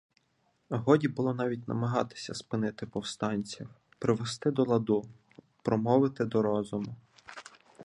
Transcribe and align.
Годі 0.69 1.07
було 1.07 1.33
навіть 1.33 1.67
намагатися 1.67 2.33
спинити 2.33 2.85
повстанців, 2.85 3.69
привести 3.99 4.51
до 4.51 4.63
ладу, 4.63 5.05
промовити 5.63 6.25
до 6.25 6.41
розуму. 6.41 6.95